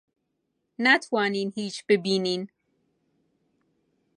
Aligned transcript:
ناتوانین 0.83 1.49
هیچ 1.57 1.77
ببینین. 1.87 2.41